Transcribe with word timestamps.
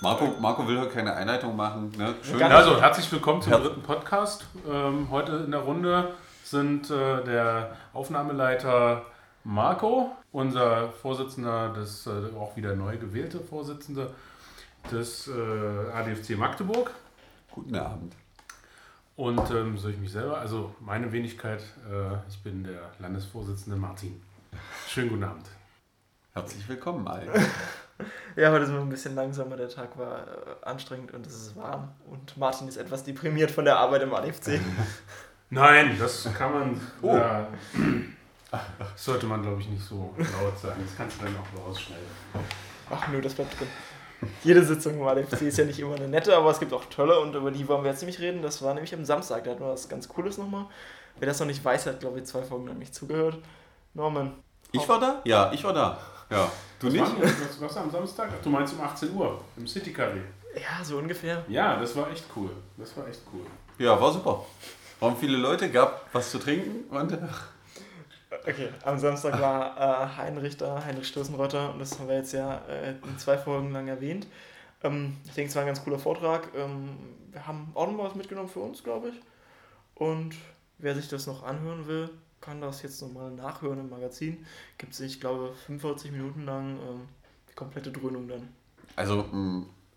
Marco, 0.00 0.34
Marco 0.40 0.66
will 0.66 0.78
heute 0.78 0.90
keine 0.92 1.14
Einleitung 1.14 1.56
machen. 1.56 1.92
Ne? 1.96 2.14
Schön. 2.22 2.42
Also, 2.42 2.80
herzlich 2.80 3.10
willkommen 3.12 3.42
zum 3.42 3.52
dritten 3.52 3.82
Podcast. 3.82 4.46
Ähm, 4.68 5.08
heute 5.10 5.32
in 5.44 5.50
der 5.50 5.60
Runde 5.60 6.14
sind 6.42 6.90
äh, 6.90 7.22
der 7.24 7.76
Aufnahmeleiter 7.92 9.04
Marco, 9.44 10.12
unser 10.32 10.90
Vorsitzender, 10.90 11.72
des, 11.72 12.06
äh, 12.06 12.10
auch 12.38 12.56
wieder 12.56 12.74
neu 12.74 12.96
gewählte 12.96 13.40
Vorsitzende 13.40 14.10
des 14.90 15.28
äh, 15.28 15.92
ADFC 15.92 16.36
Magdeburg. 16.36 16.90
Guten 17.50 17.76
Abend. 17.76 18.14
Und 19.16 19.50
ähm, 19.50 19.78
soll 19.78 19.92
ich 19.92 19.98
mich 19.98 20.10
selber, 20.10 20.38
also 20.38 20.74
meine 20.80 21.12
Wenigkeit, 21.12 21.60
äh, 21.90 22.16
ich 22.28 22.42
bin 22.42 22.64
der 22.64 22.90
Landesvorsitzende 22.98 23.78
Martin. 23.78 24.20
Schönen 24.88 25.10
guten 25.10 25.24
Abend. 25.24 25.46
Herzlich 26.36 26.68
willkommen 26.68 27.06
allen. 27.06 27.30
Ja, 28.34 28.50
heute 28.50 28.66
sind 28.66 28.74
wir 28.74 28.80
ein 28.80 28.88
bisschen 28.88 29.14
langsamer. 29.14 29.56
Der 29.56 29.68
Tag 29.68 29.96
war 29.96 30.18
äh, 30.18 30.66
anstrengend 30.66 31.14
und 31.14 31.24
es 31.24 31.34
ist 31.34 31.56
warm. 31.56 31.92
Und 32.10 32.36
Martin 32.36 32.66
ist 32.66 32.76
etwas 32.76 33.04
deprimiert 33.04 33.52
von 33.52 33.64
der 33.64 33.76
Arbeit 33.76 34.02
im 34.02 34.12
ADFC. 34.12 34.58
Nein, 35.50 35.96
das 35.96 36.28
kann 36.36 36.52
man. 36.52 36.80
Oh. 37.02 37.14
Ja, 37.14 37.46
das 38.50 38.88
sollte 38.96 39.26
man, 39.26 39.42
glaube 39.42 39.60
ich, 39.60 39.68
nicht 39.68 39.84
so 39.84 40.12
laut 40.18 40.58
sagen. 40.58 40.82
Das 40.84 40.96
kannst 40.96 41.20
du 41.20 41.26
dann 41.26 41.36
auch 41.36 41.68
rausschneiden. 41.68 42.04
Ach 42.90 43.06
nö, 43.06 43.20
das 43.20 43.34
bleibt 43.34 43.60
drin. 43.60 43.68
Jede 44.42 44.64
Sitzung 44.64 44.94
im 44.94 45.06
ADFC 45.06 45.42
ist 45.42 45.58
ja 45.58 45.64
nicht 45.64 45.78
immer 45.78 45.94
eine 45.94 46.08
nette, 46.08 46.36
aber 46.36 46.50
es 46.50 46.58
gibt 46.58 46.72
auch 46.72 46.86
tolle 46.86 47.20
und 47.20 47.32
über 47.36 47.52
die 47.52 47.68
wollen 47.68 47.84
wir 47.84 47.92
jetzt 47.92 48.00
nämlich 48.00 48.18
reden. 48.18 48.42
Das 48.42 48.60
war 48.60 48.74
nämlich 48.74 48.92
am 48.92 49.04
Samstag, 49.04 49.44
da 49.44 49.52
hatten 49.52 49.60
wir 49.60 49.70
was 49.70 49.88
ganz 49.88 50.08
Cooles 50.08 50.36
nochmal. 50.38 50.66
Wer 51.20 51.28
das 51.28 51.38
noch 51.38 51.46
nicht 51.46 51.64
weiß, 51.64 51.86
hat 51.86 52.00
glaube 52.00 52.18
ich 52.18 52.24
zwei 52.24 52.42
Folgen 52.42 52.64
noch 52.64 52.74
nicht 52.74 52.92
zugehört. 52.92 53.38
Norman. 53.94 54.32
Ich 54.72 54.88
war 54.88 54.98
da? 54.98 55.22
Ja, 55.24 55.52
ich 55.52 55.62
war 55.62 55.72
da. 55.72 56.00
Ja, 56.30 56.50
du 56.78 56.86
Was 56.86 56.92
nicht? 56.92 57.20
war, 57.20 57.22
was, 57.22 57.60
was 57.60 57.76
am 57.76 57.90
Samstag? 57.90 58.30
Ach, 58.32 58.42
du 58.42 58.50
meinst 58.50 58.74
um 58.74 58.80
18 58.80 59.14
Uhr 59.14 59.40
im 59.56 59.66
City 59.66 59.90
Café. 59.90 60.20
Ja, 60.54 60.84
so 60.84 60.98
ungefähr. 60.98 61.44
Ja, 61.48 61.76
das 61.76 61.94
war 61.96 62.10
echt 62.10 62.24
cool. 62.36 62.50
Das 62.76 62.96
war 62.96 63.06
echt 63.08 63.20
cool. 63.32 63.44
Ja, 63.78 64.00
war 64.00 64.12
super. 64.12 64.44
Waren 65.00 65.16
viele 65.16 65.36
Leute, 65.36 65.70
gab 65.70 66.08
was 66.12 66.30
zu 66.30 66.38
trinken 66.38 66.84
Okay, 68.46 68.68
am 68.84 68.98
Samstag 68.98 69.40
war 69.40 69.76
äh, 69.76 70.16
Heinrich 70.16 70.56
da, 70.56 70.82
Heinrich 70.84 71.08
Stößenrotter, 71.08 71.72
und 71.72 71.78
das 71.78 71.98
haben 71.98 72.08
wir 72.08 72.16
jetzt 72.16 72.32
ja 72.32 72.60
äh, 72.68 72.90
in 72.90 73.18
zwei 73.18 73.38
Folgen 73.38 73.72
lang 73.72 73.88
erwähnt. 73.88 74.26
Ähm, 74.82 75.16
ich 75.24 75.32
denke, 75.32 75.48
es 75.48 75.56
war 75.56 75.62
ein 75.62 75.66
ganz 75.66 75.82
cooler 75.82 75.98
Vortrag. 75.98 76.48
Ähm, 76.54 76.90
wir 77.30 77.46
haben 77.46 77.70
auch 77.74 77.90
noch 77.90 78.04
was 78.04 78.14
mitgenommen 78.14 78.48
für 78.48 78.60
uns, 78.60 78.82
glaube 78.84 79.08
ich. 79.08 79.14
Und 79.94 80.34
wer 80.78 80.94
sich 80.94 81.08
das 81.08 81.26
noch 81.26 81.42
anhören 81.42 81.86
will, 81.86 82.10
kann 82.44 82.60
das 82.60 82.82
jetzt 82.82 83.00
nochmal 83.00 83.30
nachhören 83.30 83.80
im 83.80 83.90
Magazin. 83.90 84.44
Gibt 84.76 84.92
es, 84.92 85.00
ich 85.00 85.20
glaube, 85.20 85.52
45 85.66 86.12
Minuten 86.12 86.44
lang 86.44 86.76
ähm, 86.76 87.00
die 87.50 87.54
komplette 87.54 87.90
Dröhnung 87.90 88.28
dann. 88.28 88.48
also 88.96 89.24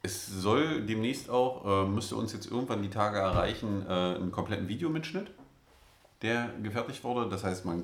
es 0.02 0.28
soll 0.28 0.86
demnächst 0.86 1.30
auch, 1.30 1.86
äh, 1.86 1.90
müsste 1.90 2.16
uns 2.16 2.32
jetzt 2.32 2.50
irgendwann 2.50 2.82
die 2.82 2.90
Tage 2.90 3.18
erreichen, 3.18 3.86
äh, 3.86 3.92
einen 3.92 4.32
kompletten 4.32 4.70
Videomitschnitt, 4.70 5.30
der 6.22 6.50
gefertigt 6.64 7.04
wurde. 7.04 7.30
Das 7.30 7.44
heißt, 7.44 7.66
man 7.66 7.84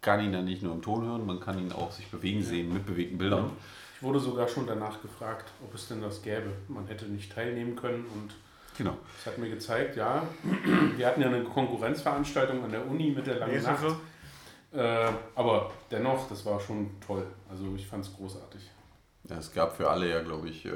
kann 0.00 0.24
ihn 0.24 0.32
dann 0.32 0.46
nicht 0.46 0.62
nur 0.62 0.72
im 0.72 0.80
Ton 0.80 1.04
hören, 1.04 1.26
man 1.26 1.40
kann 1.40 1.58
ihn 1.58 1.72
auch 1.72 1.92
sich 1.92 2.10
bewegen 2.10 2.42
sehen 2.42 2.72
mit 2.72 2.86
bewegten 2.86 3.18
Bildern. 3.18 3.50
Ich 3.96 4.02
wurde 4.02 4.20
sogar 4.20 4.48
schon 4.48 4.66
danach 4.66 5.02
gefragt, 5.02 5.50
ob 5.62 5.74
es 5.74 5.88
denn 5.88 6.00
das 6.00 6.22
gäbe. 6.22 6.52
Man 6.68 6.86
hätte 6.86 7.06
nicht 7.06 7.32
teilnehmen 7.32 7.76
können 7.76 8.06
und 8.14 8.34
Genau. 8.78 8.96
es 9.18 9.26
hat 9.26 9.36
mir 9.38 9.50
gezeigt, 9.50 9.96
ja, 9.96 10.22
wir 10.96 11.06
hatten 11.06 11.20
ja 11.20 11.26
eine 11.26 11.42
Konkurrenzveranstaltung 11.42 12.62
an 12.64 12.70
der 12.70 12.86
Uni 12.86 13.10
mit 13.10 13.26
der 13.26 13.34
langen 13.40 13.60
Nacht. 13.62 13.84
Äh, 14.72 15.08
aber 15.34 15.70
dennoch, 15.90 16.28
das 16.28 16.46
war 16.46 16.60
schon 16.60 16.90
toll. 17.04 17.26
Also 17.50 17.64
ich 17.74 17.86
fand 17.86 18.04
es 18.04 18.14
großartig. 18.14 18.60
Ja, 19.28 19.38
es 19.38 19.52
gab 19.52 19.76
für 19.76 19.90
alle 19.90 20.08
ja, 20.08 20.22
glaube 20.22 20.48
ich, 20.48 20.64
äh, 20.64 20.70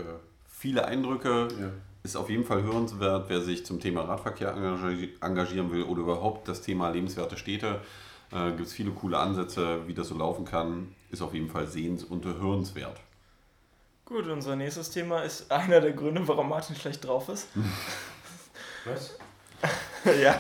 viele 0.49 0.85
Eindrücke. 0.85 1.47
Ja. 1.61 1.71
Ist 2.03 2.17
auf 2.17 2.29
jeden 2.29 2.45
Fall 2.45 2.63
hörenswert, 2.65 3.27
wer 3.29 3.41
sich 3.41 3.65
zum 3.65 3.79
Thema 3.79 4.03
Radverkehr 4.03 4.53
engagier- 4.57 5.11
engagieren 5.21 5.71
will 5.71 5.85
oder 5.85 6.01
überhaupt 6.01 6.49
das 6.49 6.61
Thema 6.61 6.91
lebenswerte 6.91 7.37
Städte. 7.37 7.81
Äh, 8.33 8.49
Gibt 8.51 8.67
es 8.67 8.73
viele 8.73 8.91
coole 8.91 9.19
Ansätze, 9.19 9.87
wie 9.87 9.95
das 9.95 10.09
so 10.09 10.17
laufen 10.19 10.45
kann. 10.45 10.93
Ist 11.13 11.23
auf 11.23 11.35
jeden 11.35 11.49
Fall 11.49 11.69
sehens- 11.69 12.03
und 12.03 12.25
hörenswert. 12.25 12.99
Gut, 14.13 14.29
unser 14.29 14.57
nächstes 14.57 14.91
Thema 14.91 15.23
ist 15.23 15.51
einer 15.51 15.81
der 15.81 15.93
Gründe, 15.93 16.29
warum 16.29 16.51
Martin 16.51 16.77
schlecht 16.77 17.07
drauf 17.07 17.31
ist. 17.31 17.49
Was? 18.85 19.17
ja. 20.23 20.39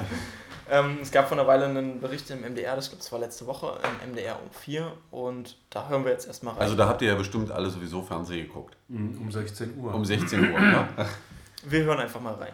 Ähm, 0.70 0.98
es 1.00 1.10
gab 1.10 1.28
vor 1.28 1.38
einer 1.38 1.46
Weile 1.46 1.64
einen 1.64 1.98
Bericht 1.98 2.28
im 2.30 2.42
MDR, 2.42 2.76
das, 2.76 2.90
das 2.94 3.10
war 3.10 3.18
letzte 3.18 3.46
Woche, 3.46 3.78
im 4.04 4.12
MDR 4.12 4.36
um 4.36 4.50
4 4.50 4.92
und 5.10 5.56
da 5.70 5.88
hören 5.88 6.04
wir 6.04 6.12
jetzt 6.12 6.26
erstmal 6.26 6.54
rein. 6.54 6.62
Also 6.62 6.74
da 6.76 6.86
habt 6.86 7.00
ihr 7.00 7.08
ja 7.08 7.14
bestimmt 7.14 7.50
alle 7.50 7.70
sowieso 7.70 8.02
Fernsehen 8.02 8.46
geguckt. 8.46 8.76
Um 8.90 9.30
16 9.30 9.78
Uhr. 9.78 9.94
Um 9.94 10.04
16 10.04 10.52
Uhr, 10.52 10.60
ne? 10.60 10.88
wir 11.64 11.84
hören 11.84 12.00
einfach 12.00 12.20
mal 12.20 12.34
rein. 12.34 12.52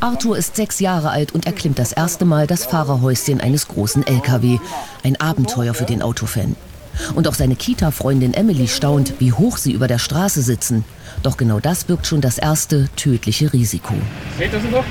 Arthur 0.00 0.36
ist 0.36 0.56
sechs 0.56 0.78
Jahre 0.78 1.10
alt 1.10 1.32
und 1.32 1.46
erklimmt 1.46 1.78
das 1.78 1.92
erste 1.92 2.26
Mal 2.26 2.46
das 2.46 2.66
Fahrerhäuschen 2.66 3.40
eines 3.40 3.68
großen 3.68 4.06
LKW. 4.06 4.58
Ein 5.04 5.18
Abenteuer 5.20 5.72
für 5.72 5.86
den 5.86 6.02
Autofan. 6.02 6.54
Und 7.14 7.28
auch 7.28 7.34
seine 7.34 7.56
Kita-Freundin 7.56 8.34
Emily 8.34 8.68
staunt, 8.68 9.14
wie 9.18 9.32
hoch 9.32 9.56
sie 9.56 9.72
über 9.72 9.88
der 9.88 9.98
Straße 9.98 10.42
sitzen. 10.42 10.84
Doch 11.22 11.36
genau 11.36 11.60
das 11.60 11.84
birgt 11.84 12.06
schon 12.06 12.20
das 12.20 12.38
erste 12.38 12.88
tödliche 12.96 13.52
Risiko. 13.52 13.94
Seht 14.38 14.52
das 14.52 14.62
doch? 14.70 14.84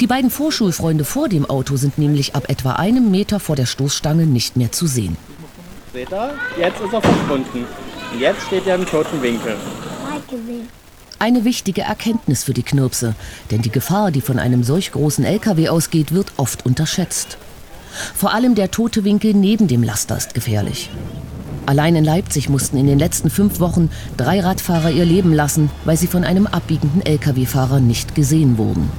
Die 0.00 0.06
beiden 0.06 0.30
Vorschulfreunde 0.30 1.04
vor 1.04 1.28
dem 1.28 1.44
Auto 1.44 1.76
sind 1.76 1.98
nämlich 1.98 2.34
ab 2.34 2.44
etwa 2.48 2.72
einem 2.72 3.10
Meter 3.10 3.38
vor 3.38 3.56
der 3.56 3.66
Stoßstange 3.66 4.26
nicht 4.26 4.56
mehr 4.56 4.72
zu 4.72 4.86
sehen. 4.86 5.16
Seht 5.92 6.10
ihr? 6.10 6.34
Jetzt 6.58 6.80
ist 6.80 6.92
er 6.92 7.02
verschwunden. 7.02 7.66
Und 8.12 8.20
jetzt 8.20 8.42
steht 8.46 8.66
er 8.66 8.76
im 8.76 8.86
toten 8.86 9.20
Winkel. 9.22 9.56
Eine 11.18 11.44
wichtige 11.44 11.82
Erkenntnis 11.82 12.44
für 12.44 12.54
die 12.54 12.62
Knirpse, 12.62 13.14
denn 13.50 13.60
die 13.60 13.70
Gefahr, 13.70 14.10
die 14.10 14.22
von 14.22 14.38
einem 14.38 14.64
solch 14.64 14.92
großen 14.92 15.24
LKW 15.24 15.68
ausgeht, 15.68 16.12
wird 16.12 16.32
oft 16.38 16.64
unterschätzt. 16.64 17.36
Vor 18.14 18.34
allem 18.34 18.54
der 18.54 18.70
tote 18.70 19.04
Winkel 19.04 19.34
neben 19.34 19.68
dem 19.68 19.82
Laster 19.82 20.16
ist 20.16 20.34
gefährlich. 20.34 20.90
Allein 21.66 21.94
in 21.94 22.04
Leipzig 22.04 22.48
mussten 22.48 22.76
in 22.76 22.86
den 22.86 22.98
letzten 22.98 23.30
fünf 23.30 23.60
Wochen 23.60 23.90
drei 24.16 24.40
Radfahrer 24.40 24.90
ihr 24.90 25.04
Leben 25.04 25.32
lassen, 25.32 25.70
weil 25.84 25.96
sie 25.96 26.06
von 26.08 26.24
einem 26.24 26.46
abbiegenden 26.46 27.04
LKW-Fahrer 27.04 27.80
nicht 27.80 28.14
gesehen 28.14 28.58
wurden. 28.58 28.90